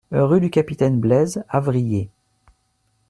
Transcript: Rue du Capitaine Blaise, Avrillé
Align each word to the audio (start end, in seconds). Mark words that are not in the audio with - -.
Rue 0.11 0.41
du 0.41 0.49
Capitaine 0.49 0.99
Blaise, 0.99 1.43
Avrillé 1.47 2.09